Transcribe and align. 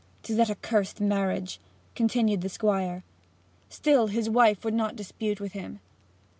''Tis 0.23 0.35
that 0.37 0.49
accursed 0.49 0.99
marriage!' 0.99 1.59
continued 1.93 2.41
the 2.41 2.49
Squire. 2.49 3.03
Still 3.69 4.07
his 4.07 4.31
wife 4.31 4.65
would 4.65 4.73
not 4.73 4.95
dispute 4.95 5.39
with 5.39 5.51
him. 5.51 5.79